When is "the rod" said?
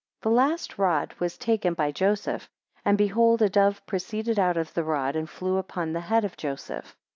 4.73-5.15